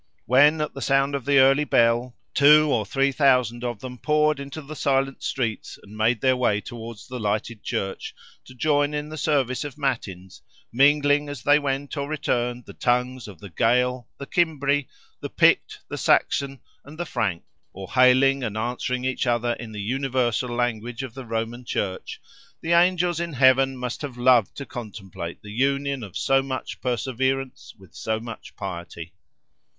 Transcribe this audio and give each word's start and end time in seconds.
When, 0.25 0.61
at 0.61 0.73
the 0.73 0.81
sound 0.81 1.13
of 1.13 1.25
the 1.25 1.37
early 1.37 1.63
bell, 1.63 2.15
two 2.33 2.71
or 2.73 2.87
three 2.87 3.11
thousand 3.11 3.63
of 3.63 3.81
them 3.81 3.99
poured 3.99 4.39
into 4.39 4.59
the 4.63 4.75
silent 4.75 5.21
streets 5.21 5.77
and 5.83 5.95
made 5.95 6.21
their 6.21 6.35
way 6.35 6.59
towards 6.59 7.07
the 7.07 7.19
lighted 7.19 7.61
Church, 7.61 8.15
to 8.45 8.55
join 8.55 8.95
in 8.95 9.09
the 9.09 9.15
service 9.17 9.63
of 9.63 9.77
matins, 9.77 10.41
mingling, 10.73 11.29
as 11.29 11.43
they 11.43 11.59
went 11.59 11.95
or 11.97 12.09
returned, 12.09 12.65
the 12.65 12.73
tongues 12.73 13.27
of 13.27 13.39
the 13.39 13.51
Gael, 13.51 14.07
the 14.17 14.25
Cimbri, 14.27 14.87
the 15.19 15.29
Pict, 15.29 15.81
the 15.87 15.99
Saxon, 15.99 16.61
and 16.83 16.97
the 16.97 17.05
Frank, 17.05 17.43
or 17.71 17.91
hailing 17.91 18.43
and 18.43 18.57
answering 18.57 19.05
each 19.05 19.27
other 19.27 19.53
in 19.53 19.71
the 19.71 19.83
universal 19.83 20.49
language 20.49 21.03
of 21.03 21.13
the 21.13 21.27
Roman 21.27 21.63
Church, 21.63 22.19
the 22.59 22.71
angels 22.71 23.19
in 23.19 23.33
Heaven 23.33 23.77
must 23.77 24.01
have 24.01 24.17
loved 24.17 24.57
to 24.57 24.65
contemplate 24.65 25.43
the 25.43 25.51
union 25.51 26.01
of 26.03 26.17
so 26.17 26.41
much 26.41 26.81
perseverance 26.81 27.75
with 27.77 27.93
so 27.93 28.19
much 28.19 28.55
piety. 28.55 29.13